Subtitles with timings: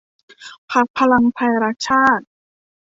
[0.71, 2.25] พรรคพลังไทยรักชาติ